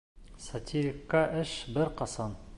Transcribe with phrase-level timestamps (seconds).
[0.45, 2.37] Сатирикка эш бер ҡасан